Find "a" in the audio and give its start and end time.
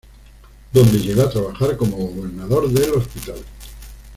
1.21-1.29